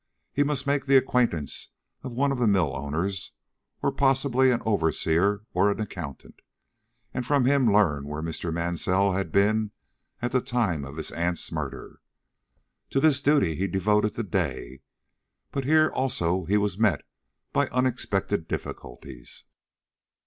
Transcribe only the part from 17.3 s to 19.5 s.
by unexpected difficulties.